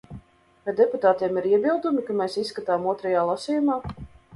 [0.69, 3.83] Vai deputātiem ir iebildumi, ka mēs izskatām otrajā lasījumā?